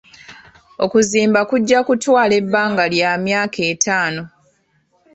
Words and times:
Okuzimba 0.83 1.39
kujja 1.49 1.79
kutwala 1.87 2.33
ebbanga 2.41 2.83
lya 2.93 3.11
myaka 3.23 3.59
etaano. 3.71 4.23